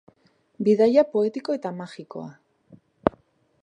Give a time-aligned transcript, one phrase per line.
[0.67, 3.17] Bidaia poetiko eta magikoa.